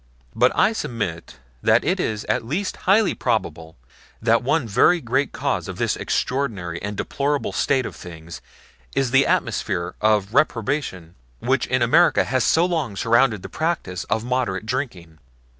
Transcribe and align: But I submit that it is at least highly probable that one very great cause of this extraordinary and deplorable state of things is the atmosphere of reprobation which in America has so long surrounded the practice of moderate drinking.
But 0.35 0.51
I 0.55 0.73
submit 0.73 1.37
that 1.61 1.83
it 1.85 1.99
is 1.99 2.23
at 2.25 2.43
least 2.43 2.75
highly 2.89 3.13
probable 3.13 3.75
that 4.19 4.41
one 4.41 4.67
very 4.67 4.99
great 4.99 5.31
cause 5.31 5.67
of 5.67 5.77
this 5.77 5.95
extraordinary 5.95 6.81
and 6.81 6.97
deplorable 6.97 7.51
state 7.51 7.85
of 7.85 7.95
things 7.95 8.41
is 8.95 9.11
the 9.11 9.27
atmosphere 9.27 9.93
of 10.01 10.33
reprobation 10.33 11.13
which 11.37 11.67
in 11.67 11.83
America 11.83 12.23
has 12.23 12.43
so 12.43 12.65
long 12.65 12.95
surrounded 12.95 13.43
the 13.43 13.47
practice 13.49 14.03
of 14.05 14.23
moderate 14.25 14.65
drinking. 14.65 15.19